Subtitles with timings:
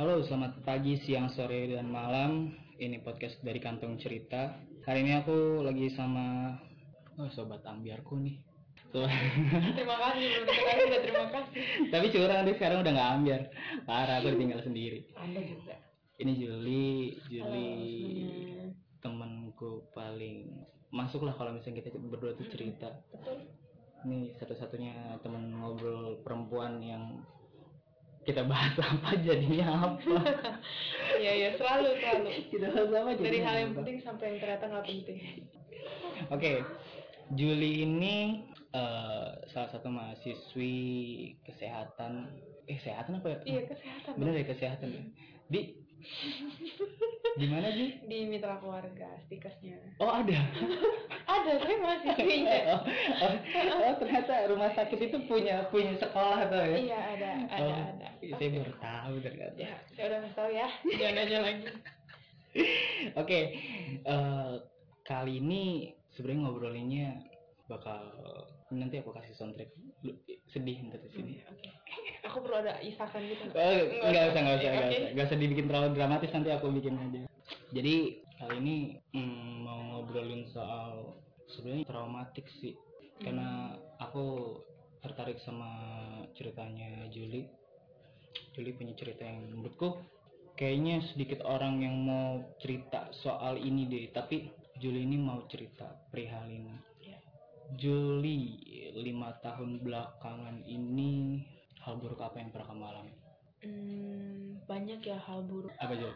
[0.00, 2.56] Halo, selamat pagi, siang, sore, dan malam.
[2.80, 4.56] Ini podcast dari Kantong Cerita.
[4.88, 6.56] Hari ini aku lagi sama
[7.20, 8.40] oh, sobat ambiarku nih.
[8.96, 9.04] So,
[9.76, 13.42] terima kasih dikasih udah terima kasih tapi curang deh sekarang udah nggak ambiar.
[13.84, 15.04] Parah, aku tinggal sendiri.
[15.20, 15.76] anda juga
[16.16, 17.68] Ini Juli, halo Juli
[18.00, 18.72] semuanya
[19.04, 20.64] temanku paling
[20.96, 22.88] masuk lah kalau misalnya kita berdua tuh cerita.
[23.12, 23.52] betul
[24.08, 27.20] Ini satu-satunya teman ngobrol perempuan yang
[28.28, 29.66] kita bahas apa jadinya
[29.96, 30.16] apa.
[31.18, 33.78] iya iya selalu selalu kita bahas apa dari jadinya hal yang apa.
[33.82, 35.18] penting sampai yang ternyata nggak penting
[36.28, 36.60] Oke,
[37.32, 38.44] Juli ini
[38.76, 40.76] eh, salah satu mahasiswi
[41.42, 42.28] kesehatan.
[42.68, 43.38] Eh, kesehatan apa ya?
[43.48, 44.88] iya kesehatan Bener ya kesehatan.
[44.92, 45.02] ya?
[45.48, 45.60] Di
[47.36, 47.90] di mana sih?
[48.02, 50.34] di mitra keluarga stikesnya Oh ada.
[51.36, 52.80] ada saya mahasiswinya oh,
[53.22, 53.34] oh,
[53.80, 56.76] oh, ternyata rumah sakit itu punya punya sekolah tuh ya?
[56.76, 59.56] iya ada ada Oh, ada Saya baru tahu ternyata.
[59.56, 61.64] ya saya udah ngasih tahu ya jangan nanya lagi
[63.22, 63.40] Oke,
[64.02, 64.52] eh,
[65.02, 67.08] kali ini sebenarnya ngobrolinnya
[67.66, 68.02] bakal
[68.68, 69.70] nanti aku kasih soundtrack
[70.46, 71.32] sedih ntar di sini.
[71.46, 71.70] oke
[72.30, 73.50] aku perlu ada isakan gitu?
[73.50, 73.74] Oh,
[74.06, 77.20] nggak usah, nggak usah, nggak usah, nggak usah dibikin terlalu dramatis nanti aku bikin aja.
[77.74, 77.96] Jadi
[78.38, 78.76] kali ini
[79.10, 81.18] mm, mau ngobrolin soal
[81.50, 82.78] sebenarnya traumatik sih,
[83.18, 84.56] karena aku
[85.02, 85.70] tertarik sama
[86.38, 87.50] ceritanya Juli.
[88.54, 89.98] Juli punya cerita yang menurutku
[90.54, 94.46] kayaknya sedikit orang yang mau cerita soal ini deh, tapi
[94.78, 96.74] Juli ini mau cerita perihal ini.
[97.02, 97.18] Iya.
[97.74, 98.38] Juli
[98.94, 101.40] lima tahun belakangan ini
[101.84, 103.12] hal buruk apa yang pernah kamu alami?
[103.60, 106.12] Hmm, banyak ya hal buruk Apa Jul?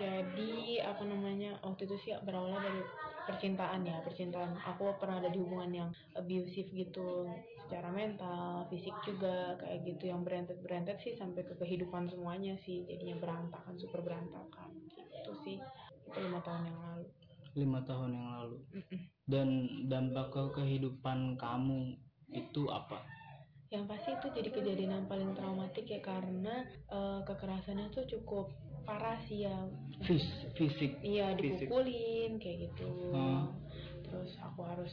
[0.00, 2.80] jadi apa namanya waktu itu sih berawal dari
[3.28, 7.28] percintaan ya percintaan aku pernah ada di hubungan yang abusive gitu
[7.66, 12.88] secara mental fisik juga kayak gitu yang berentet berentet sih sampai ke kehidupan semuanya sih
[12.88, 15.58] jadinya berantakan super berantakan gitu sih
[16.08, 17.06] itu lima tahun yang lalu
[17.50, 18.58] Lima tahun yang lalu.
[19.26, 19.48] Dan
[19.90, 21.98] dampak ke kehidupan kamu
[22.30, 23.02] itu apa?
[23.70, 28.50] Yang pasti itu jadi kejadian yang paling traumatik ya karena eh, kekerasannya tuh cukup
[28.82, 29.54] parah sih ya
[30.02, 30.24] Fis,
[30.56, 30.98] fisik.
[31.04, 31.70] Iya Fisik.
[31.70, 33.14] dipukulin kayak gitu.
[33.14, 33.52] Hmm.
[34.02, 34.90] Terus aku harus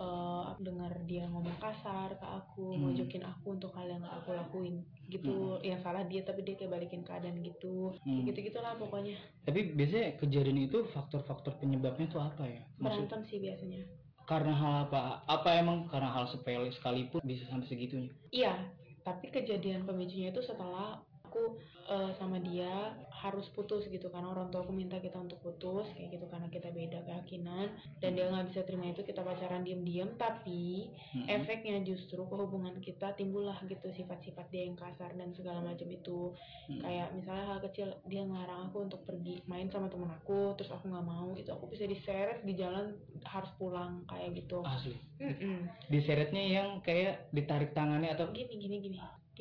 [0.00, 2.88] eh, dengar dia ngomong kasar ke aku, Hmm.
[2.88, 4.80] mojokin aku untuk hal yang gak aku lakuin
[5.12, 5.60] gitu.
[5.60, 7.92] Yang salah dia tapi dia kayak balikin keadaan gitu.
[8.00, 8.24] Hmm.
[8.24, 9.18] Gitu gitulah pokoknya.
[9.44, 12.64] Tapi biasanya kejadian itu faktor-faktor penyebabnya itu apa ya?
[12.80, 13.82] Maksud Berantem sih biasanya.
[14.30, 15.26] Karena hal apa?
[15.26, 18.14] Apa emang karena hal sepele sekalipun bisa sampai segitunya?
[18.30, 18.54] Iya,
[19.02, 21.54] tapi kejadian pemicunya itu setelah aku
[21.86, 26.18] eh, sama dia harus putus gitu karena orang tua aku minta kita untuk putus kayak
[26.18, 27.70] gitu karena kita beda keyakinan
[28.02, 31.28] dan dia nggak bisa terima itu kita pacaran diem-diem tapi Mm-mm.
[31.28, 36.32] efeknya justru ke hubungan kita timbullah gitu sifat-sifat dia yang kasar dan segala macam itu
[36.66, 36.80] Mm.
[36.82, 40.90] kayak misalnya hal kecil dia ngelarang aku untuk pergi main sama temen aku terus aku
[40.90, 44.96] nggak mau itu aku bisa diseret di jalan harus pulang kayak gitu Asli.
[45.20, 45.68] Mm-mm.
[45.92, 48.98] Diseretnya yang kayak ditarik tangannya atau gini gini gini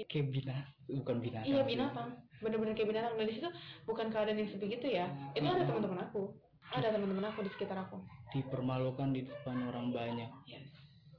[0.07, 1.49] kayak binatang, bukan binatang.
[1.49, 2.09] iya binatang.
[2.39, 3.13] Bener-bener kayak binatang.
[3.19, 3.49] Dan di situ
[3.83, 5.11] bukan keadaan yang sebegitu ya.
[5.35, 6.31] Itu ada teman-teman aku.
[6.69, 7.99] Ada teman-teman aku di sekitar aku.
[8.31, 10.31] Dipermalukan di depan orang banyak.
[10.47, 10.69] yes.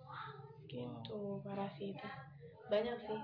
[0.07, 1.03] Wow.
[1.05, 2.07] gitu parah sih itu.
[2.71, 3.19] Banyak sih.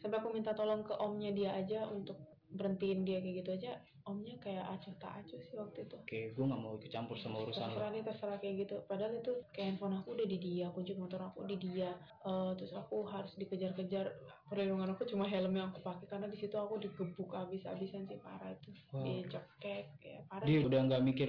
[0.00, 2.16] Sampai aku minta tolong ke omnya dia aja untuk
[2.52, 6.42] berhentiin dia kayak gitu aja omnya kayak acuh tak acuh sih waktu itu Oke, gue
[6.42, 9.94] nggak mau ikut campur sama urusan terserah nih terserah kayak gitu padahal itu kayak handphone
[9.94, 14.06] aku udah di dia kunci motor aku di dia Eh, terus aku harus dikejar-kejar
[14.44, 18.50] perlindungan aku cuma helm yang aku pakai karena di situ aku digebuk abis-abisan sih parah
[18.50, 19.06] itu Wow.
[19.06, 20.66] dicekek ya parah Dia sih.
[20.66, 21.28] udah nggak mikir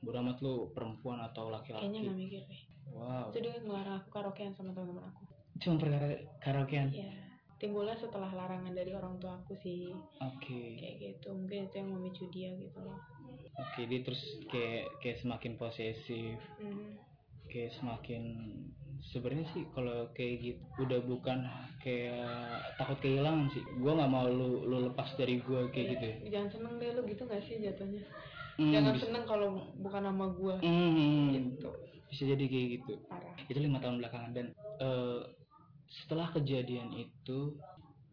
[0.00, 1.80] beramat lu perempuan atau laki-laki.
[1.80, 3.30] kayaknya nggak mikir deh Wow.
[3.30, 5.22] itu dia ngelarang aku karaokean sama teman-teman aku
[5.56, 6.90] Cuma perkara karaokean.
[6.90, 7.10] ya
[7.56, 10.76] timbulnya setelah larangan dari orang tua aku sih Oke.
[10.76, 12.98] kayak gitu mungkin itu yang memicu dia gitu loh
[13.54, 14.18] Oke, dia terus
[14.50, 16.98] kayak kayak semakin posesif, Hmm.
[17.46, 18.22] kayak semakin
[19.04, 21.46] sebenarnya sih kalau kayak gitu udah bukan
[21.78, 22.34] kayak
[22.74, 23.62] takut kehilangan sih.
[23.78, 26.04] Gua nggak mau lu lu lepas dari gua kayak gitu.
[26.04, 26.16] ya.
[26.34, 28.02] jangan seneng deh lu gitu gak sih jatuhnya
[28.54, 29.48] Hmm, jangan bisa, seneng kalau
[29.78, 31.70] bukan nama gua Hmm, gitu
[32.10, 32.94] bisa jadi kayak gitu.
[33.06, 34.46] parah Itu lima tahun belakangan dan
[34.82, 35.20] eh,
[36.02, 37.54] setelah kejadian itu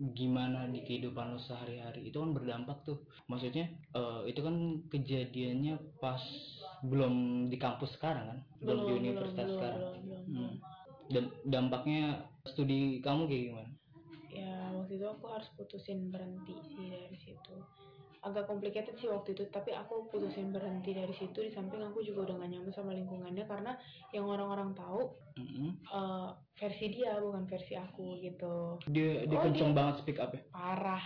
[0.02, 2.10] gimana di kehidupan lo sehari-hari?
[2.10, 3.00] Itu kan berdampak tuh.
[3.30, 4.56] Maksudnya eh, itu kan
[4.90, 6.22] kejadiannya pas
[6.82, 8.40] belum di kampus sekarang kan?
[8.62, 9.82] Belum, di universitas belum, sekarang.
[9.82, 10.36] belum, belum, Hmm.
[10.36, 10.54] belum.
[11.12, 13.72] dan dampaknya studi kamu kayak gimana?
[14.32, 17.56] Ya waktu itu aku harus putusin berhenti sih dari situ
[18.22, 21.42] agak complicated sih waktu itu tapi aku putusin berhenti dari situ.
[21.42, 23.74] Di samping aku juga udah gak nyaman sama lingkungannya karena
[24.14, 25.10] yang orang-orang tahu
[25.42, 25.74] Mm-mm.
[25.90, 28.78] eh, versi dia bukan versi aku gitu.
[28.94, 31.02] Dia dia Oh, kenceng banget speak up ya parah.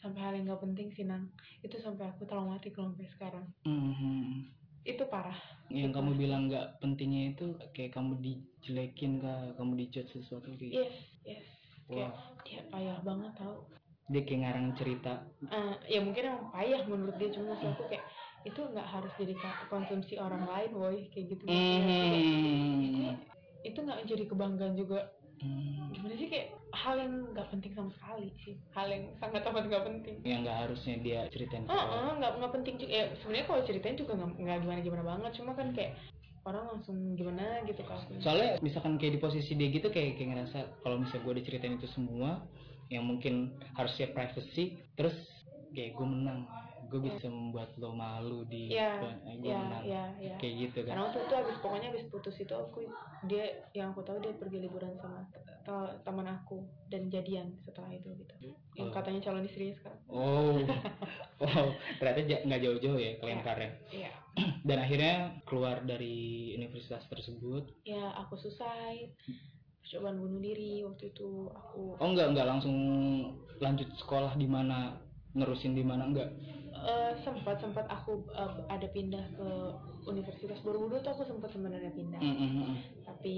[0.00, 1.28] Sampai hal yang nggak penting sih nang.
[1.60, 3.46] Itu sampai aku traumatik loh sampai sekarang.
[3.68, 4.54] Mhm.
[4.86, 5.34] itu parah.
[5.66, 10.94] Yang kamu bilang nggak pentingnya itu kayak kamu dijelekin kah kamu dicat sesuatu kayak yes
[11.26, 11.42] yes.
[11.90, 12.38] Kayak wah.
[12.46, 13.66] dia payah banget tau
[14.06, 15.12] dia kayak ngarang cerita
[15.46, 18.04] Eh, ya mungkin emang payah menurut dia cuma maksud aku kayak
[18.46, 19.34] itu nggak harus jadi
[19.66, 23.18] konsumsi orang lain woi kayak gitu Mhm.
[23.66, 25.92] itu nggak jadi kebanggaan juga Hmm.
[25.92, 29.84] gimana sih kayak hal yang nggak penting sama sekali sih hal yang sangat amat nggak
[29.84, 31.76] penting yang nggak harusnya dia ceritain orang.
[31.76, 32.90] oh, nggak nggak penting juga.
[32.90, 35.30] Ya, sebenarnya kalau ceritain juga nggak gimana gimana banget.
[35.36, 35.92] Cuma kan kayak
[36.46, 37.98] orang langsung gimana gitu kan.
[38.22, 41.88] soalnya misalkan kayak di posisi dia gitu kayak kayak ngerasa kalau misalnya gue diceritain itu
[41.90, 42.38] semua
[42.88, 43.34] yang mungkin
[43.74, 45.14] harusnya privacy terus
[45.70, 46.46] kayak gue menang
[46.86, 50.36] gue bisa membuat lo malu di Iya, gue Ya, menang ya, ya.
[50.38, 52.78] kayak gitu kan Karena waktu itu abis pokoknya abis putus itu aku
[53.26, 57.90] dia yang aku tahu dia pergi liburan sama te- te- teman aku dan jadian setelah
[57.90, 58.34] itu gitu.
[58.72, 58.94] Yang Oh.
[58.94, 60.00] katanya calon istrinya sekarang.
[60.06, 60.56] oh
[61.42, 61.68] oh
[61.98, 64.10] ternyata nggak jauh-jauh ya kelemparnya Iya.
[64.68, 66.14] dan akhirnya keluar dari
[66.54, 69.10] universitas tersebut Ya aku suicide.
[69.86, 72.74] Percobaan bunuh diri waktu itu aku oh enggak enggak langsung
[73.62, 74.98] lanjut sekolah di mana
[75.38, 76.26] nerusin di mana enggak
[76.74, 79.48] eh, sempat sempat aku eh, ada pindah ke
[80.10, 82.18] Universitas Borobudur tuh aku sempat sebenarnya pindah.
[82.18, 82.76] Mm, mm, mm.
[83.06, 83.36] tapi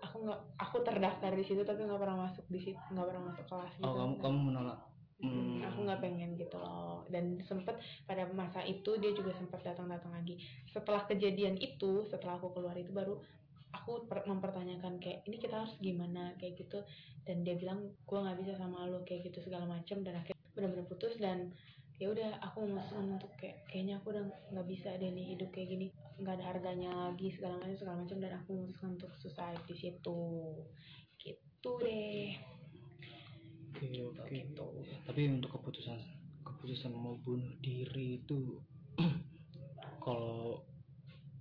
[0.00, 3.44] aku nggak aku terdaftar di situ tapi nggak pernah masuk di situ nggak pernah masuk
[3.52, 4.80] kelas gitu oh kamu kamu menolak
[5.16, 5.64] Hmm, Hmm.
[5.64, 10.36] aku nggak pengen gitu loh dan sempet pada masa itu dia juga sempat datang-datang lagi
[10.68, 13.16] setelah kejadian itu setelah aku keluar itu baru
[13.74, 16.34] aku per- mempertanyakan kayak ini kita harus gimana?
[16.38, 16.82] kayak gitu.
[17.26, 20.86] Dan dia bilang gua nggak bisa sama lo kayak gitu segala macam dan akhirnya benar-benar
[20.88, 21.52] putus dan
[21.96, 25.68] ya udah aku memutuskan untuk kayak kayaknya aku udah nggak bisa deh nih hidup kayak
[25.72, 25.86] gini.
[26.20, 30.20] Nggak ada harganya lagi segala macam segala macam dan aku memutuskan untuk suicide di situ.
[31.16, 32.28] Gitu deh.
[33.76, 34.32] Oke oke.
[34.32, 34.66] gitu.
[35.04, 35.98] Tapi untuk keputusan
[36.46, 38.62] keputusan mau bunuh diri itu
[40.06, 40.62] kalau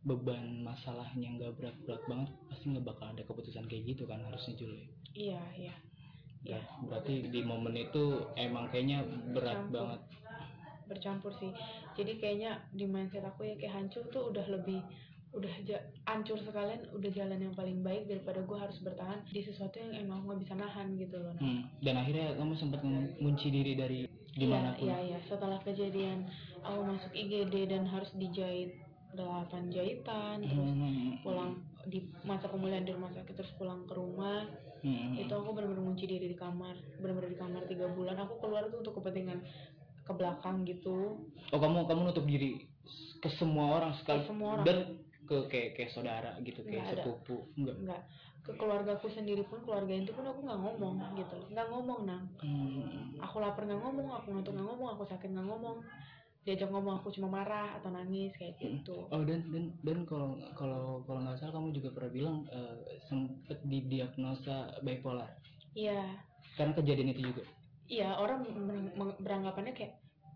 [0.05, 4.85] beban masalahnya nggak berat-berat banget pasti nggak bakal ada keputusan kayak gitu kan harusnya Juli
[5.17, 5.75] iya iya.
[6.45, 6.61] Iya.
[6.85, 9.01] berarti di momen itu emang kayaknya
[9.33, 9.73] berat Campur.
[9.73, 10.01] banget.
[10.85, 11.49] Bercampur sih.
[11.97, 14.77] Jadi kayaknya di mindset aku ya kayak hancur tuh udah lebih
[15.35, 15.75] udah ja,
[16.07, 20.23] hancur sekalian udah jalan yang paling baik daripada gue harus bertahan di sesuatu yang emang
[20.23, 21.43] gue nggak bisa nahan gitu loh nah.
[21.43, 22.79] Hmm, dan akhirnya kamu sempat
[23.19, 23.99] ngunci diri dari
[24.31, 24.87] gimana pun.
[24.87, 26.31] Iya, iya, setelah kejadian
[26.63, 28.79] aku masuk IGD dan harus dijahit
[29.15, 31.51] 8 jahitan terus Hmm, pulang
[31.85, 34.43] di masa pemulihan di rumah sakit terus pulang ke rumah.
[34.81, 38.15] Hmm, itu aku benar-benar ngunci diri di kamar benar-benar di kamar tiga bulan.
[38.19, 39.39] Aku keluar tuh untuk kepentingan
[40.01, 41.17] ke belakang gitu.
[41.49, 42.61] Oh kamu kamu nutup diri
[43.17, 44.65] ke semua orang sekali Ke semua orang.
[44.65, 44.77] dan
[45.25, 47.01] ke kayak kayak saudara gitu kayak Nggak ada.
[47.01, 48.01] sepupu enggak enggak
[48.45, 51.37] ke keluargaku sendiri pun keluarga itu pun aku nggak ngomong gitu.
[51.49, 52.23] Nggak ngomong nang.
[52.37, 55.77] Hmm, aku lapar nggak ngomong aku ngantuk nggak ngomong aku sakit nggak ngomong
[56.45, 61.01] diajak ngomong aku cuma marah atau nangis kayak gitu Oh dan dan dan kalau kalau
[61.03, 62.77] kalau nggak salah kamu juga pernah bilang eh,
[63.09, 65.29] sempet didiagnosa bipolar
[65.73, 66.05] iya
[66.55, 67.43] karena kejadian itu juga.
[67.89, 68.45] iya orang
[69.19, 69.93] beranggapannya kayak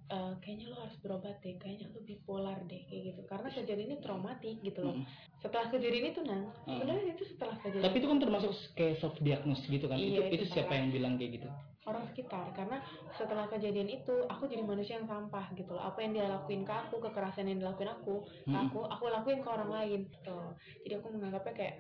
[0.10, 3.96] "Eh, kayaknya lo harus berobat deh kayaknya lo bipolar deh kayak gitu karena kejadian ini
[4.02, 5.06] traumatik gitu loh Mm.
[5.38, 6.74] setelah kejadian itu nang Mm.
[6.74, 9.98] sebenarnya itu setelah kejadian Tapi itu kan termasuk kayak self diagnose gitu kan?
[10.02, 11.50] Iya, itu itu itu siapa yang bilang kayak gitu?
[11.90, 12.78] Orang sekitar karena
[13.12, 16.72] setelah kejadian itu aku jadi manusia yang sampah gitu loh apa yang dia lakuin ke
[16.72, 18.69] aku kekerasan yang dilakuin aku ke Hmm.
[18.69, 20.40] aku aku lakuin ke orang lain gitu
[20.81, 21.76] jadi aku menganggapnya kayak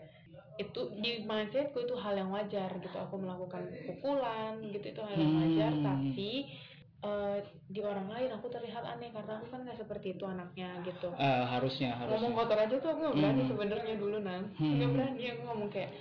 [0.57, 5.33] itu di mindsetku itu hal yang wajar gitu aku melakukan pukulan gitu itu hal yang
[5.37, 5.85] wajar Hmm.
[5.85, 6.31] tapi
[6.99, 11.07] eh, di orang lain aku terlihat aneh karena aku kan nggak seperti itu anaknya gitu
[11.15, 12.37] Eh, harusnya ngomong harusnya.
[12.43, 13.49] kotor aja tuh aku nggak berani Hmm.
[13.49, 14.75] sebenarnya dulu nang Hmm.
[14.75, 15.91] nggak berani aku ngomong kayak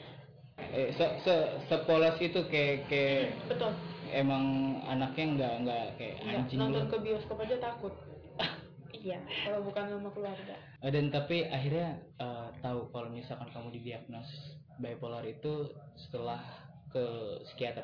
[0.59, 1.35] Eh, se se
[1.71, 3.71] sepolos itu kayak kayak betul
[4.13, 4.45] emang
[4.85, 6.91] anaknya nggak nggak kayak nggak anjing nonton loh.
[6.91, 7.95] ke bioskop aja takut
[9.05, 14.31] iya kalau bukan sama keluarga Eh, Dan tapi akhirnya eh, tahu kalau misalkan kamu didiagnos
[14.79, 15.67] bipolar itu
[15.99, 16.39] setelah
[16.89, 17.03] ke
[17.51, 17.83] psikiater.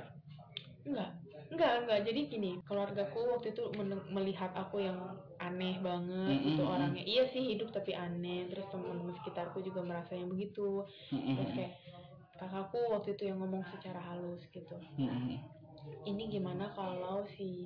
[0.87, 1.11] Enggak,
[1.51, 1.99] enggak, enggak.
[2.07, 3.63] Jadi gini, keluargaku waktu itu
[4.15, 4.95] melihat aku yang
[5.43, 6.55] aneh banget Mm-mm.
[6.55, 7.03] gitu orangnya.
[7.03, 8.47] Iya sih hidup tapi aneh.
[8.47, 10.87] Terus teman-teman sekitarku juga merasa yang begitu.
[11.11, 11.73] Hmm, Terus kayak
[12.39, 14.77] kakakku waktu itu yang ngomong secara halus gitu.
[15.01, 15.41] Hmm,
[16.05, 17.65] Ini gimana kalau si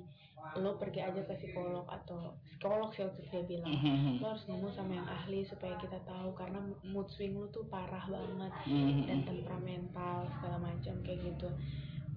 [0.57, 3.69] lo pergi aja ke psikolog atau psikolog sih waktu dia bilang.
[3.69, 7.67] Hmm, Lo harus ngomong sama yang ahli supaya kita tahu karena mood swing lo tuh
[7.69, 8.51] parah banget.
[8.65, 11.49] Hmm, dan temperamental segala macam kayak gitu.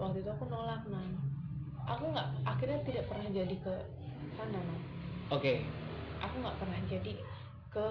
[0.00, 1.12] Waktu itu aku nolak nang
[1.82, 3.74] aku nggak akhirnya tidak pernah jadi ke
[4.38, 4.80] sana nang
[5.34, 5.66] Oke,
[6.22, 7.12] aku nggak pernah jadi
[7.68, 7.86] ke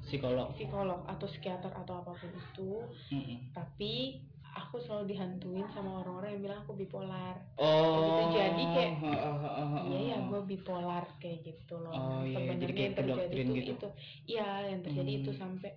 [0.00, 0.48] psikolog.
[0.56, 2.72] psikolog atau psikiater atau apa pun itu.
[3.12, 8.22] Hmm, tapi aku selalu dihantuin sama orang-orang yang bilang aku bipolar oh gitu.
[8.34, 8.92] Jadi kayak,
[9.80, 13.52] iya ya gue bipolar kayak gitu loh Oh, iya, sebenarnya jadi kayak yang terjadi itu
[13.54, 13.72] gitu.
[13.72, 13.88] itu
[14.28, 15.40] iya yang terjadi itu Hmm.
[15.40, 15.70] sampai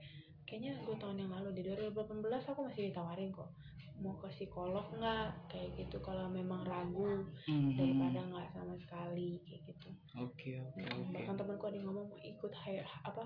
[0.43, 3.49] kayaknya dua tahun yang lalu di 2018 aku masih ditawarin kok
[3.95, 7.77] mau ke psikolog nggak kayak gitu kalau memang ragu Mhm.
[7.77, 12.07] daripada nggak sama sekali kayak gitu oke oke Nah, oke bahkan temanku ada yang ngomong
[12.09, 13.23] mau ikut hai- apa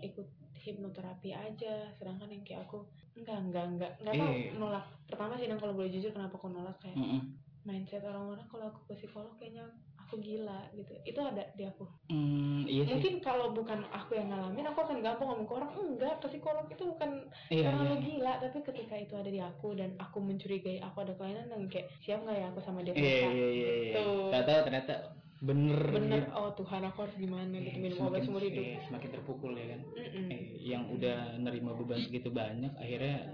[0.00, 0.26] ikut
[0.64, 1.92] hipnoterapi aja.
[1.92, 2.80] Sedangkan yang kayak aku
[3.14, 4.50] enggak enggak enggak enggak tahu Eh.
[4.56, 4.84] nolak.
[5.04, 7.20] Pertama sih dan kalau boleh jujur kenapa aku nolak kayak Mhm.
[7.64, 9.64] mindset orang-orang kalau aku ke psikolog kayaknya
[9.96, 10.92] aku gila gitu.
[11.02, 11.88] Itu ada di aku.
[12.12, 12.92] Hmm, iya sih.
[12.92, 16.68] Mungkin kalau bukan aku yang ngalamin aku akan gampang ngomong ke orang enggak ke psikolog
[16.68, 17.10] itu bukan
[17.48, 17.88] iya karena iya.
[17.88, 18.32] lo gila.
[18.36, 22.20] Tapi ketika itu ada di aku dan aku mencurigai aku ada kelainan dan kayak siap
[22.20, 23.70] nggak ya aku sama dia iya iya iya iya.
[23.96, 24.06] Gitu.
[24.28, 24.94] Tahu ternyata
[25.44, 26.24] bener bener.
[26.24, 26.32] gitu.
[26.32, 29.80] oh Tuhan aku harus gimana gitu minum obat seumur hidup eh, semakin terpukul ya kan?
[29.92, 30.26] Mm-mm.
[30.32, 33.28] eh, yang udah nerima beban segitu banyak akhirnya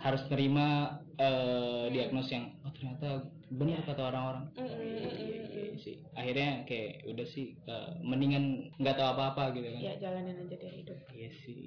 [0.00, 3.88] harus nerima eh, diagnos yang oh ternyata benar Iya.
[3.90, 4.44] kata orang-orang.
[4.54, 5.82] Iya, iya, iya, mm-mm.
[5.82, 5.96] sih.
[6.14, 9.80] Akhirnya kayak udah sih eh, mendingan nggak tahu apa-apa gitu kan.
[9.82, 10.96] Ya jalanin aja dia hidup.
[11.10, 11.60] Iya sih.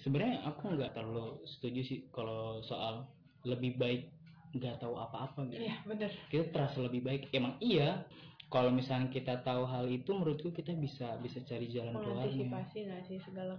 [0.00, 3.10] Sebenarnya aku nggak terlalu setuju sih kalau soal
[3.44, 4.08] lebih baik
[4.54, 5.66] nggak tahu apa-apa gitu.
[5.66, 6.10] Iya bener.
[6.30, 7.22] Kita terasa lebih baik.
[7.34, 8.06] Emang iya
[8.54, 12.30] kalau misalnya kita tahu hal itu menurutku kita bisa bisa cari jalan keluarnya.
[12.30, 13.58] Mengantisipasi nggak sih segala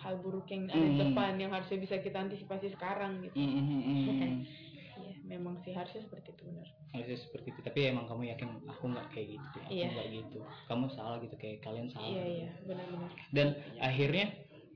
[0.00, 1.00] hal buruk yang ada di Mm.
[1.04, 3.36] depan yang harusnya bisa kita antisipasi sekarang gitu?
[3.36, 4.40] Mm, mm, mm, mm.
[5.04, 6.66] iya memang sih harusnya seperti itu benar.
[6.96, 9.88] Harusnya seperti itu tapi emang kamu yakin aku nggak kayak gitu aku Iya.
[9.92, 10.38] nggak gitu.
[10.72, 12.08] Kamu salah gitu kayak kalian salah.
[12.08, 12.48] Iya iya.
[12.64, 14.26] Benar-benar dan akhirnya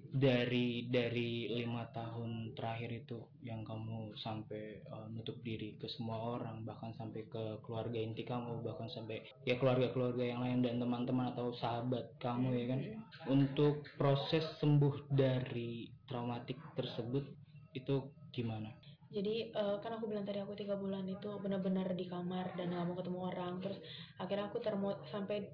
[0.08, 6.64] dari dari lima tahun terakhir itu yang kamu sampai uh, nutup diri ke semua orang
[6.64, 11.52] bahkan sampai ke keluarga inti kamu bahkan sampai ya keluarga-keluarga yang lain dan teman-teman atau
[11.52, 12.80] sahabat kamu ya kan
[13.28, 17.28] untuk proses sembuh dari traumatik tersebut
[17.76, 18.00] itu
[18.32, 18.72] gimana?
[19.08, 22.84] jadi eh, kan aku bilang tadi aku tiga bulan itu benar-benar di kamar dan nggak
[22.84, 23.78] mau ketemu orang terus
[24.20, 25.48] akhirnya aku termo sampai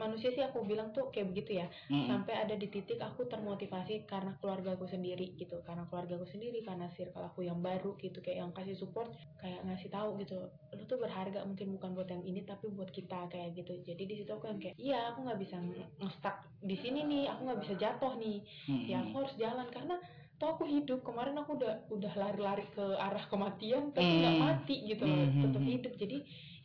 [0.00, 1.68] manusia sih aku bilang tuh kayak begitu ya.
[1.86, 2.08] Mm-mm.
[2.08, 5.60] sampai ada di titik aku termotivasi karena keluarga aku sendiri gitu.
[5.60, 9.60] Karena keluarga aku sendiri karena circle aku yang baru gitu kayak yang kasih support kayak
[9.62, 10.40] ngasih tahu gitu.
[10.72, 13.76] Lu tuh berharga mungkin bukan buat yang ini tapi buat kita kayak gitu.
[13.84, 17.28] Jadi di situ aku yang kayak iya aku nggak bisa nge- nge-stuck di sini nih
[17.28, 18.38] aku nggak bisa jatuh nih.
[18.66, 18.88] Mm-mm.
[18.88, 19.96] ya aku harus jalan karena
[20.36, 21.04] toh aku hidup.
[21.04, 24.42] Kemarin aku udah udah lari-lari ke arah kematian tapi nggak Hmm.
[24.42, 25.92] mati gitu loh Hmm, hmm, tetap hidup.
[25.94, 26.18] Jadi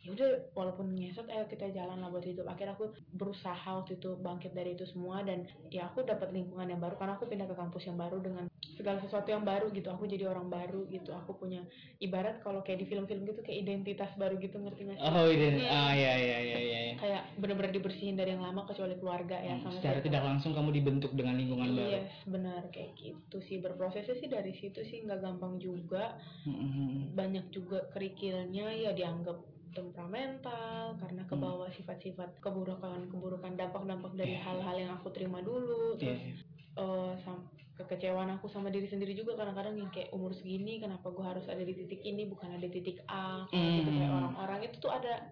[0.06, 4.14] ya udah walaupun ngesot ayo kita jalan lah buat hidup akhirnya aku berusaha waktu itu
[4.16, 7.58] bangkit dari itu semua dan ya aku dapat lingkungan yang baru karena aku pindah ke
[7.58, 8.46] kampus yang baru dengan
[8.76, 11.64] segala sesuatu yang baru gitu aku jadi orang baru gitu aku punya
[11.98, 15.48] ibarat kalau kayak di film-film gitu kayak identitas baru gitu ngerti nggak sih Oh iya,
[15.50, 15.74] Hmm.
[15.74, 16.80] ah ya ya ya ya.
[16.86, 16.94] ya.
[16.96, 20.70] kayak bener-bener dibersihin dari yang lama kecuali keluarga ya Hmm, sama Secara tidak langsung kamu
[20.72, 21.88] dibentuk dengan lingkungan baru.
[21.88, 27.16] Iya, benar kayak gitu sih berprosesnya sih dari situ sih nggak gampang juga Mm-mm.
[27.16, 29.40] banyak juga kerikilnya ya dianggap
[29.76, 31.30] temperamental karena Hmm.
[31.30, 34.42] kebawa sifat-sifat keburukan keburukan dampak-dampak dari Iya.
[34.42, 36.34] hal-hal yang aku terima dulu Iya, terus iya.
[36.76, 41.20] eh, sam- kekecewaan aku sama diri sendiri juga kadang-kadang yang kayak umur segini kenapa gue
[41.20, 44.18] harus ada di titik ini bukan ada di titik A kayak gitu kayak Hmm.
[44.18, 45.28] orang-orang itu tuh ada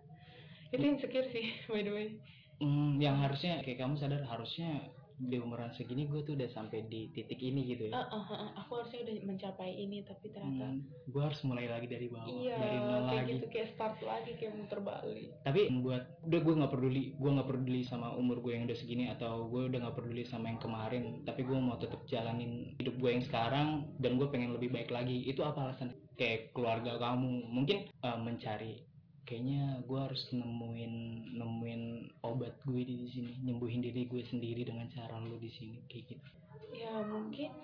[0.68, 2.08] itu insecure sih by the way
[2.54, 4.86] Hmm, yang harusnya kayak kamu sadar harusnya
[5.16, 7.92] di umuran segini gue tuh udah sampai di titik ini gitu ya.
[7.92, 10.70] Eh, eh, eh, aku harusnya udah mencapai ini tapi ternyata
[11.04, 13.32] gue harus mulai lagi dari bawah, iya dari nol kayak lagi.
[13.32, 17.48] gitu kayak start lagi kayak muter balik Tapi buat udah gue nggak peduli, gue nggak
[17.52, 21.20] peduli sama umur gue yang udah segini atau gue udah nggak peduli sama yang kemarin.
[21.28, 25.28] Tapi gue mau tetap jalanin hidup gue yang sekarang dan gue pengen lebih baik lagi.
[25.28, 25.92] Itu apa alasan?
[26.16, 28.80] Kayak keluarga kamu mungkin eh, mencari
[29.24, 30.94] kayaknya gue harus nemuin
[31.36, 31.82] nemuin
[32.22, 36.28] obat gue di sini nyembuhin diri gue sendiri dengan cara lu di sini kayak gitu.
[36.74, 37.54] Ya mungkin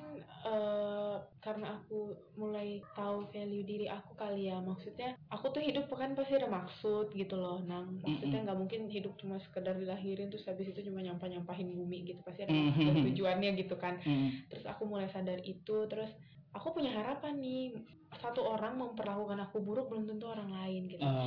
[0.46, 4.62] eh, karena aku mulai tahu value diri aku kali ya.
[4.62, 7.58] Maksudnya aku tuh hidup kan pasti ada maksud gitu loh.
[7.66, 12.06] Nang maksudnya nggak mungkin hidup cuma sekedar dilahirin terus habis itu cuma nyampah nyampahin bumi
[12.06, 12.22] gitu.
[12.22, 13.04] Pasti ada maksud Mhm.
[13.12, 13.98] tujuannya gitu kan.
[14.00, 14.30] Hmm.
[14.48, 15.76] terus aku mulai sadar itu.
[15.90, 16.10] Terus
[16.54, 17.74] aku punya harapan nih.
[18.10, 21.02] Satu orang memperlakukan aku buruk belum tentu orang lain gitu.
[21.02, 21.19] Oh,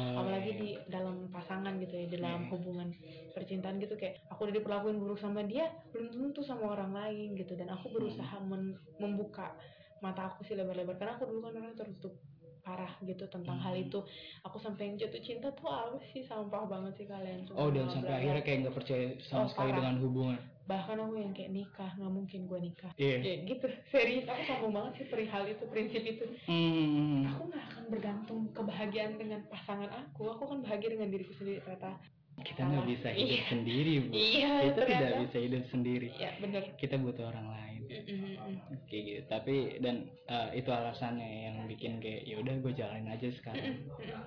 [2.53, 2.93] hubungan
[3.31, 7.53] percintaan gitu kayak aku udah diperlakuin buruk sama dia belum tentu sama orang lain gitu.
[7.53, 9.51] Dan aku berusaha men- membuka
[9.99, 10.95] mata aku sih lebar-lebar.
[10.95, 12.13] Karena aku dulu kan orang tertutup
[12.59, 13.83] parah gitu tentang hal Hmm.
[13.83, 13.99] itu.
[14.41, 16.23] Aku sampai yang jatuh cinta tuh apa sih?
[16.23, 19.67] Sampah banget sih kalian semua oh dan sampai akhirnya kayak nggak percaya sama Oh, sekali
[19.67, 19.79] parah.
[19.83, 20.39] dengan hubungan.
[20.63, 22.91] Bahkan aku yang kayak nikah nggak mungkin gue nikah.
[22.95, 23.17] Iya.
[23.19, 23.65] Kayak gitu.
[23.91, 26.23] Serius aku sombong banget sih perihal itu prinsip itu.
[26.47, 27.27] Hmm.
[27.27, 30.23] aku nggak akan bergantung kebahagiaan dengan pasangan aku.
[30.31, 31.99] Aku akan bahagia dengan diriku sendiri ternyata
[32.43, 33.43] kita nggak bisa hidup Iya.
[33.47, 34.09] sendiri bu.
[34.33, 36.09] Iya kita tidak ternyata bisa hidup sendiri.
[36.13, 37.61] Ya bener kita butuh orang lain.
[37.83, 38.57] Mm-mm.
[38.87, 39.21] kayak gitu.
[39.27, 39.95] Tapi dan
[40.25, 43.79] eh, itu alasannya yang bikin kayak ya udah gue jalanin aja sekarang.
[43.81, 44.21] Mm-mm.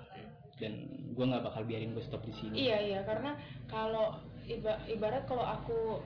[0.57, 0.73] dan
[1.13, 2.65] gue nggak bakal biarin gue stop di sini.
[2.65, 2.99] Iya iya.
[3.03, 6.01] Karena kalau iba- ibarat kalau aku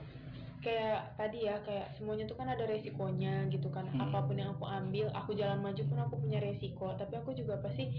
[0.62, 3.98] kayak tadi ya kayak semuanya tuh kan ada resikonya gitu kan Hmm.
[4.00, 7.58] apa pun yang aku ambil aku jalan maju pun aku punya resiko tapi aku juga
[7.60, 7.90] pasti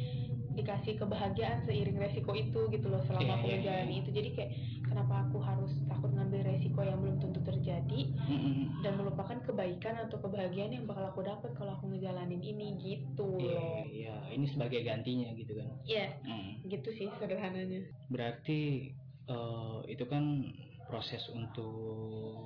[0.52, 4.00] dikasih kebahagiaan seiring resiko itu gitu loh selama Iya, aku iya, menjalani iya.
[4.00, 4.50] itu jadi kayak
[4.84, 8.84] kenapa aku harus takut ngambil resiko yang belum tentu terjadi Mm-mm.
[8.84, 13.56] dan melupakan kebaikan atau kebahagiaan yang bakal aku dapat kalau aku ngejalanin ini gitu Iya,
[13.56, 15.66] loh iya, ini sebagai gantinya gitu kan.
[15.82, 16.68] iya Mm.
[16.68, 18.92] gitu sih sederhananya Berarti
[19.24, 20.46] eh, itu kan
[20.92, 21.72] proses untuk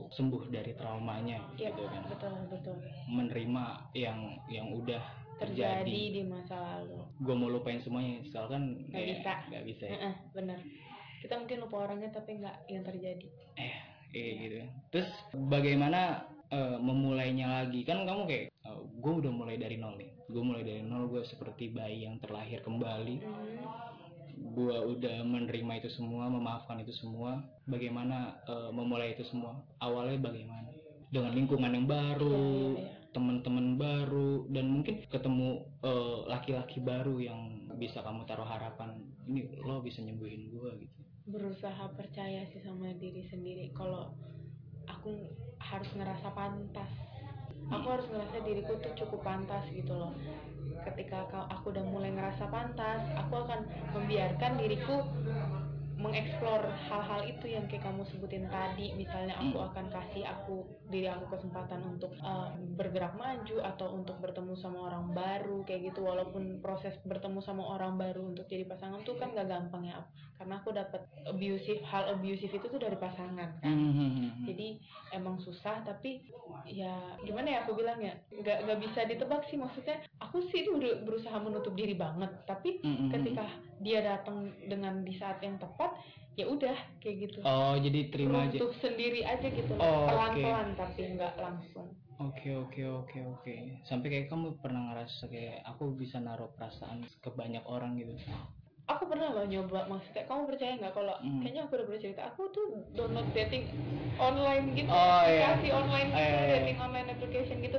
[0.09, 2.03] sembuh dari traumanya Iya gitu kan.
[2.07, 2.77] betul betul
[3.11, 5.03] Menerima yang yang udah
[5.37, 6.15] terjadi terjadi.
[6.15, 9.33] di masa lalu Gue mau lupain semuanya, soalnya kan Nggak ya, bisa.
[9.51, 9.85] nggak bisa.
[9.85, 9.93] ya.
[9.99, 10.59] Heeh, bener
[11.17, 13.27] kita mungkin lupa orangnya tapi nggak yang terjadi
[13.59, 13.75] Eh,
[14.13, 14.57] kayak gitu.
[14.95, 17.83] Terus bagaimana eh, memulainya lagi?
[17.83, 18.47] Kan kamu kayak
[18.97, 20.11] gue udah mulai dari nol nih.
[20.27, 23.23] Gue mulai dari nol, gue seperti bayi yang terlahir kembali.
[24.55, 27.41] Gue udah menerima itu semua, memaafkan itu semua.
[27.67, 29.53] Bagaimana eh, memulai itu semua?
[29.81, 30.71] Awalnya bagaimana?
[31.11, 32.93] Dengan lingkungan yang baru, Iya, iya, iya.
[33.15, 35.49] teman-teman baru, dan mungkin ketemu
[35.83, 37.41] eh, laki-laki baru yang
[37.79, 38.91] bisa kamu taruh harapan.
[39.27, 41.01] Ini lo bisa nyembuhin gue gitu.
[41.27, 44.15] berusaha percaya sih sama diri sendiri kalau
[44.87, 45.11] aku
[45.59, 46.93] harus ngerasa pantas
[47.67, 50.15] aku harus ngerasa diriku tuh cukup pantas gitu loh
[50.87, 53.43] ketika aku udah mulai ngerasa pantas aku
[54.07, 55.03] membiarkan diriku
[55.97, 59.69] mengeksplor hal-hal itu yang kayak kamu sebutin tadi misalnya aku Hmm.
[59.73, 65.17] akan kasih aku diri aku kesempatan untuk uh, bergerak maju atau untuk bertemu sama orang
[65.17, 69.49] baru kayak gitu walaupun proses bertemu sama orang baru untuk jadi pasangan tuh kan gak
[69.49, 70.05] gampang ya
[70.37, 74.45] karena aku dapat abusive hal abusive itu tuh dari pasangan kan Hmm.
[74.45, 74.77] jadi
[75.17, 76.29] emang susah tapi
[76.69, 76.93] ya
[77.25, 81.41] gimana ya aku bilang ya nggak nggak bisa ditebak sih maksudnya aku sih udah berusaha
[81.41, 83.09] menutup diri banget tapi Hmm.
[83.09, 85.93] ketika dia datang dengan di saat yang tepat
[86.35, 88.57] ya udah kayak gitu Oh, jadi terima aja.
[88.57, 89.73] runtuh sendiri aja gitu.
[89.75, 93.55] Oh, pelan-pelan tapi nggak langsung Oke oke oke oke.
[93.85, 98.17] Sampai kayak kamu pernah ngerasa kayak aku bisa naruh perasaan ke banyak orang gitu.
[98.87, 101.43] aku pernah loh nyoba maksudnya kamu percaya nggak kalau Hmm.
[101.43, 103.67] kayaknya aku udah pernah cerita aku tuh download dating
[104.17, 105.59] online gitu Oh, iya.
[105.59, 106.53] aplikasi online Oh, gitu iya, iya.
[106.55, 107.79] dating online application gitu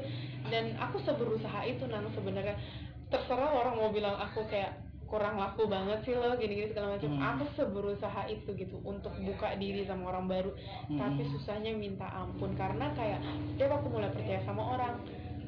[0.51, 2.59] dan aku seberusaha itu nang sebenarnya
[3.07, 4.75] terserah orang mau bilang aku kayak
[5.07, 7.23] kurang laku banget sih lo gini-gini segala macam Hmm.
[7.25, 10.51] aku seberusaha itu gitu untuk buka diri sama orang baru
[10.85, 10.99] Hmm.
[10.99, 14.99] tapi susahnya minta ampun karena kayak setiap aku mulai percaya sama orang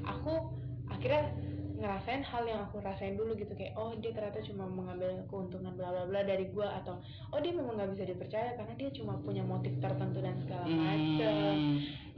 [0.02, 0.32] aku
[0.88, 1.28] akhirnya
[1.76, 5.88] ngerasain hal yang aku rasain dulu gitu kayak oh dia ternyata cuma mengambil keuntungan bla
[5.90, 7.00] bla bla dari gua atau
[7.32, 11.56] oh dia memang nggak bisa dipercaya karena dia cuma punya motif tertentu dan segala macem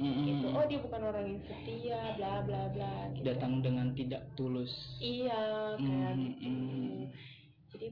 [0.01, 0.25] Hmm.
[0.25, 4.73] gitu oh dia bukan orang yang setia bla bla bla gitu Datang dengan tidak tulus.
[4.97, 7.01] iya kayak Hmm, gitu hmm.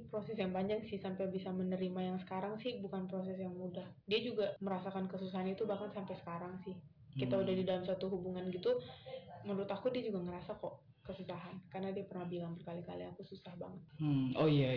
[0.08, 3.84] Proses yang panjang sih sampai bisa menerima yang sekarang sih bukan proses yang mudah.
[4.08, 6.78] Dia juga merasakan kesusahan itu bahkan sampai sekarang sih.
[7.20, 7.44] Kita Hmm.
[7.44, 8.80] udah di dalam satu hubungan gitu
[9.44, 11.58] menurut aku dia juga ngerasa kok kesusahan.
[11.74, 13.82] Karena dia pernah bilang berkali-kali aku susah banget.
[13.98, 14.72] Hmm, oh iya,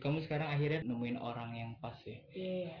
[0.00, 2.72] kamu sekarang akhirnya nemuin orang yang pas ya, iya.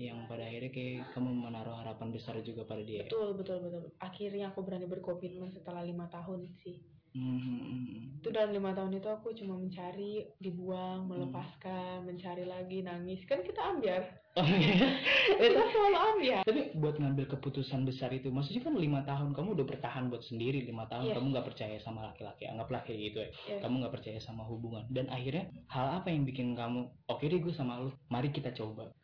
[0.00, 3.04] Yang pada akhirnya kayak kamu menaruh harapan besar juga pada dia.
[3.04, 3.84] betul betul betul.
[4.00, 8.14] Akhirnya aku berani berkomitmen setelah lima tahun sih Hmm.
[8.16, 11.10] itu dalam lima tahun itu aku cuma mencari dibuang Hmm.
[11.10, 14.94] melepaskan mencari lagi nangis kan kita ambiar Oh iya.
[15.42, 19.66] Kita selalu ambiar tapi buat ngambil keputusan besar itu, maksudnya kan lima tahun kamu udah
[19.66, 21.14] bertahan buat sendiri lima tahun, Yes.
[21.18, 23.30] kamu nggak percaya sama laki-laki, anggaplah kayak gitu ya.
[23.50, 23.60] Yes.
[23.60, 26.78] Kamu nggak percaya sama hubungan, dan akhirnya hal apa yang bikin kamu,
[27.10, 28.94] oke deh gue sama lu, mari kita coba,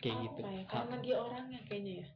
[0.00, 0.40] kayak Apa gitu.
[0.40, 0.48] ya?
[0.48, 2.06] Hal- karena dia orangnya kayaknya ya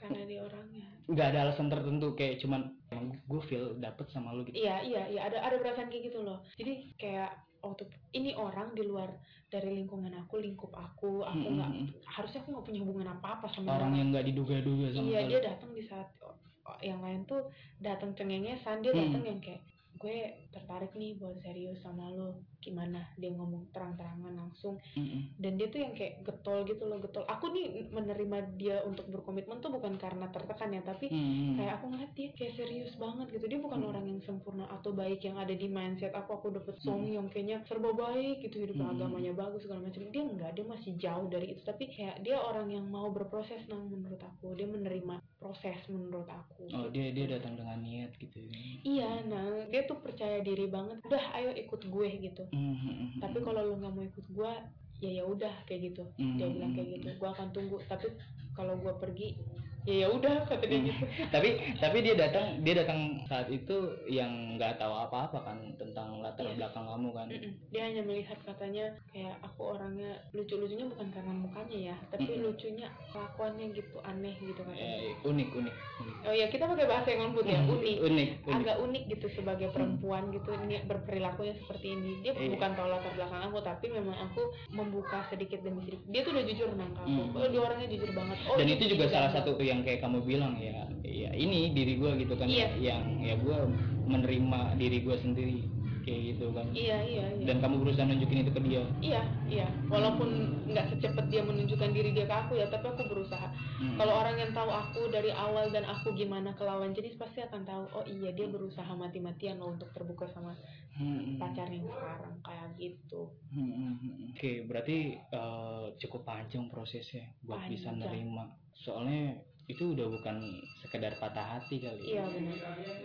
[0.00, 4.42] karena dia orangnya nggak ada alasan tertentu kayak cuman emang gue feel dapet sama lu
[4.48, 4.56] gitu.
[4.56, 7.84] iya iya iya ada ada perasaan kayak gitu loh jadi kayak waktu
[8.16, 9.12] ini orang di luar
[9.52, 11.88] dari lingkungan aku lingkup aku aku Mm, nggak mm, mm.
[12.08, 15.40] harusnya aku nggak punya hubungan apa apa sama Orang yang nggak diduga-duga sama iya dia
[15.44, 16.32] datang di saat oh,
[16.64, 17.44] oh, yang lain tuh
[17.82, 19.12] datang cengengesan dia Hmm.
[19.12, 19.60] datang yang kayak
[20.00, 20.16] gue
[20.48, 25.34] tertarik nih buat serius sama lo gimana dia ngomong terang-terangan langsung Mm-mm.
[25.36, 29.58] dan dia tuh yang kayak getol gitu loh getol aku nih menerima dia untuk berkomitmen
[29.58, 31.56] tuh bukan karena tertekan ya tapi Mm-mm.
[31.56, 33.90] kayak aku ngeliat dia kayak serius banget gitu dia bukan Hmm.
[33.90, 36.84] orang yang sempurna atau baik yang ada di mindset aku aku dapet Hmm.
[36.84, 38.92] suami yang kayaknya serba baik gitu hidup Hmm.
[38.92, 42.68] agamanya bagus segala macam dia enggak dia masih jauh dari itu tapi kayak dia orang
[42.68, 47.56] yang mau berproses nang menurut aku dia menerima proses menurut aku Oh dia dia datang
[47.56, 48.36] dengan niat gitu.
[48.82, 53.22] iya nah dia tuh percaya diri banget udah ayo ikut gue gitu Mm-mm.
[53.22, 54.52] tapi kalau lu nggak mau ikut gue
[55.00, 56.04] ya ya udah kayak gitu.
[56.20, 57.08] Hmm, dia bilang kayak hmm, gitu.
[57.16, 57.80] Gue akan tunggu.
[57.88, 58.12] Tapi
[58.52, 59.40] kalau gue pergi
[59.82, 60.86] ya ya udah kata dia Hmm.
[60.86, 61.04] gitu.
[61.34, 66.44] Tapi tapi dia datang dia datang saat itu yang nggak tahu apa-apa kan tentang latar
[66.44, 66.56] Yes.
[66.56, 67.26] belakang kamu kan?
[67.68, 72.44] Dia hanya melihat katanya kayak aku orangnya lucu-lucunya bukan karena mukanya ya tapi Mm-mm.
[72.46, 76.14] lucunya kelakuannya gitu aneh gitu katanya Eh, unik unik unik.
[76.22, 77.96] Oh ya kita pakai bahasa yang lembut ya unik.
[78.00, 78.56] Unik unik.
[78.56, 82.12] Agak unik gitu sebagai perempuan gitu ini berperilakunya seperti ini.
[82.20, 82.50] Dia Iya.
[82.50, 86.04] bukan tahu latar belakang aku tapi memang aku membuka sedikit demi sedikit.
[86.06, 87.34] Dia tuh udah jujur nang ke aku Hmm.
[87.34, 88.36] oh dia orangnya jujur banget.
[88.44, 92.12] Oh dan itu juga salah satu yang kayak kamu bilang ya ya ini diri gua
[92.14, 92.68] gitu kan Iya.
[92.76, 93.70] yang ya gua
[94.04, 95.62] menerima diri gua sendiri
[96.00, 99.68] kayak gitu kan iya iya iya dan kamu berusaha nunjukin itu ke dia iya iya
[99.86, 100.28] walaupun
[100.66, 103.48] nggak secepat dia menunjukkan diri dia ke aku ya tapi aku berusaha
[103.80, 103.96] Hmm.
[103.96, 107.64] kalau orang yang tahu aku dari awal dan aku gimana ke lawan jenis pasti akan
[107.64, 110.52] tahu oh iya dia berusaha mati-matian loh untuk terbuka sama
[110.92, 111.36] Hmm, hmm.
[111.36, 114.14] pacarnya yang sekarang kayak gitu Hmm, hmm, hmm.
[114.30, 118.12] Oke, berarti eh, cukup panjang prosesnya buat bisa Panjang.
[118.12, 118.44] nerima.
[118.74, 120.36] Soalnya itu udah bukan
[120.80, 122.02] sekedar patah hati kali.
[122.10, 122.58] iya benar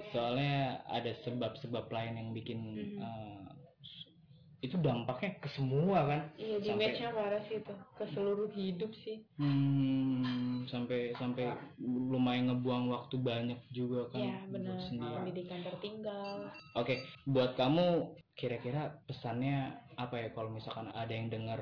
[0.09, 0.55] Soalnya
[0.87, 2.99] ada sebab-sebab lain yang bikin Mhm.
[2.99, 3.45] eh,
[4.61, 6.21] itu dampaknya ke semua kan.
[6.35, 11.49] iya Sampai- damage-nya parah sih itu ke seluruh hidup sih Hmm, sampai sampai
[11.81, 14.21] lumayan ngebuang waktu banyak juga kan.
[14.21, 14.77] Iya benar.
[15.21, 20.27] pendidikan tertinggal Oke, buat kamu kira-kira pesannya apa ya?
[20.35, 21.61] Kalau misalkan ada yang denger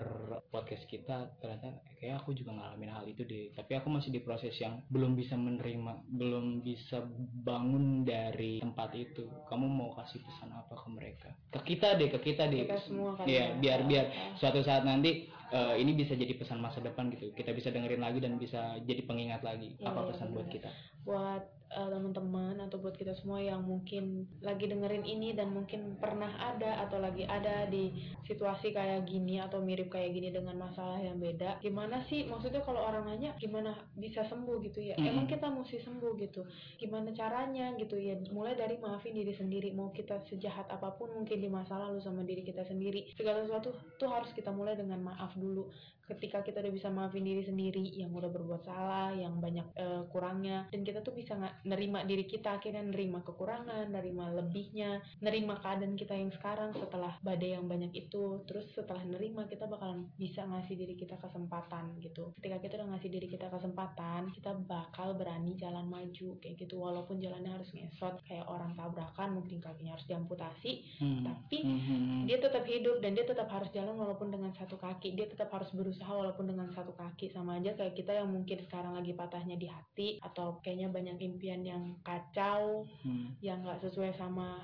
[0.49, 1.69] podcast kita ternyata
[2.01, 3.53] kayak aku juga ngalamin hal itu deh.
[3.53, 7.05] Tapi aku masih di proses yang belum bisa menerima belum bisa
[7.45, 9.29] bangun dari tempat itu.
[9.45, 11.29] Kamu mau kasih pesan apa ke mereka?
[11.53, 12.65] Ke kita deh ke kita deh.
[12.65, 13.57] Kita semua kali Iya, ya.
[13.61, 14.05] biar biar
[14.41, 18.19] suatu saat nanti eh, ini bisa jadi pesan masa depan gitu kita bisa dengerin lagi
[18.25, 20.55] dan bisa jadi pengingat lagi Iya, apa iya, pesan buat benar.
[20.55, 20.69] kita
[21.05, 26.29] buat eh, teman-teman atau buat kita semua yang mungkin lagi dengerin ini dan mungkin pernah
[26.37, 27.89] ada atau lagi ada di
[28.29, 32.29] situasi kayak gini atau mirip kayak gini dengan masalah yang beda gimana sih?
[32.29, 34.95] Maksudnya kalau orang nanya gimana bisa sembuh gitu ya?
[34.95, 35.09] Mm-mm.
[35.09, 36.45] emang kita mesti sembuh gitu.
[36.77, 38.15] Gimana caranya gitu ya?
[38.29, 39.73] Mulai dari maafin diri sendiri.
[39.73, 43.09] Mau kita sejahat apa pun mungkin di masa lalu sama diri kita sendiri.
[43.17, 45.71] Segala sesuatu tuh harus kita mulai dengan maaf dulu
[46.07, 50.67] ketika kita udah bisa maafin diri sendiri yang udah berbuat salah yang banyak eh, kurangnya
[50.69, 55.95] dan kita tuh bisa nggak nerima diri kita akhirnya nerima kekurangan nerima lebihnya nerima keadaan
[55.95, 58.43] kita yang sekarang setelah badai yang banyak itu.
[58.47, 62.35] Terus setelah nerima kita bakalan bisa ngasih diri kita kesempatan gitu.
[62.39, 66.79] Ketika kita udah ngasih diri kita kesempatan kita bakal berani jalan maju kayak gitu.
[66.83, 71.99] Walaupun jalannya harus ngesot kayak orang tabrakan mungkin kakinya harus diamputasi Hmm, Tapi hmm, hmm,
[72.03, 72.23] hmm.
[72.27, 75.15] dia tetap hidup dan dia tetap harus jalan walaupun dengan satu kaki.
[75.15, 78.91] Dia tetap harus berusaha walaupun dengan satu kaki sama aja kayak kita yang mungkin sekarang
[78.91, 83.31] lagi patahnya di hati atau kayaknya banyak impian yang kacau Hmm.
[83.39, 84.59] yang nggak sesuai sama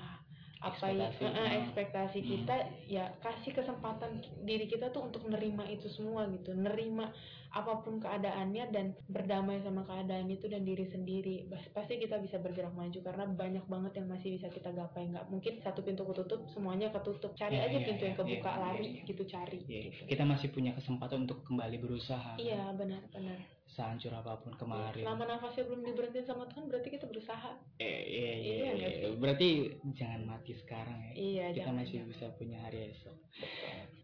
[0.60, 1.24] apa ya Ekspektasi.
[1.24, 1.58] eh, Hmm.
[1.64, 2.28] ekspektasi Hmm.
[2.30, 4.12] kita ya kasih kesempatan
[4.44, 7.08] diri kita tuh untuk nerima itu semua gitu nerima
[7.50, 12.70] apa pun keadaannya dan berdamai sama keadaan itu dan diri sendiri pasti kita bisa bergerak
[12.70, 16.92] maju karena banyak banget yang masih bisa kita gapai nggak mungkin satu pintu ketutup semuanya
[16.92, 19.02] ketutup cari Ya, aja ya, pintu ya, yang kebuka ya, ya, lari ya.
[19.02, 20.02] gitu cari Ya, gitu.
[20.06, 25.06] kita masih punya kesempatan untuk kembali berusaha iya benar benar sehancur apa pun kemarin.
[25.06, 27.50] Selama nafasnya belum diberhentiin sama Tuhan berarti kita berusaha.
[27.78, 29.08] Eh, iya, iya, Iya, iya, iya.
[29.14, 31.12] berarti jangan mati sekarang ya.
[31.14, 33.16] Iya kita jangan masih bisa punya hari esok.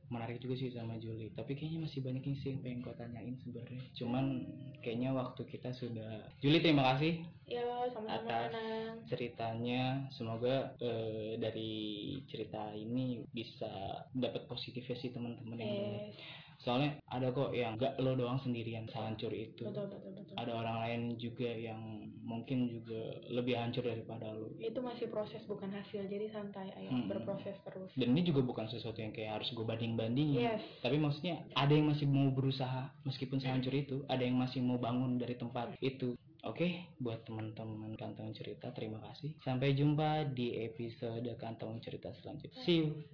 [0.06, 3.34] Menarik juga sih sama Juli tapi kayaknya masih banyak yang sih yang pengen kau tanyain
[3.42, 3.82] sebenarnya.
[3.98, 4.24] Cuman
[4.78, 8.54] kayaknya waktu kita sudah Juli terima kasih ya sama-sama Atas.
[9.10, 10.06] Ceritanya.
[10.14, 11.74] Semoga eh, dari
[12.30, 15.74] cerita ini bisa dapat positifnya sih teman-teman yang
[16.06, 19.64] yes soalnya ada kok yang gak lo doang sendirian sehancur itu.
[19.68, 20.34] Betul betul betul.
[20.36, 21.80] Ada orang lain juga yang
[22.26, 24.50] mungkin juga lebih hancur daripada lo.
[24.58, 26.10] Itu masih proses bukan hasil.
[26.10, 27.06] Jadi santai ayo Hmm.
[27.06, 27.90] berproses terus.
[27.94, 30.62] Dan ini juga bukan sesuatu yang kayak harus gue banding bandingin yes.
[30.82, 35.18] Tapi maksudnya ada yang masih mau berusaha meskipun sehancur itu ada yang masih mau bangun
[35.18, 36.18] dari tempat itu.
[36.46, 39.34] Oke, buat teman-teman kantong cerita, terima kasih.
[39.42, 42.62] Sampai jumpa di episode kantong cerita selanjutnya.
[42.62, 43.06] See you.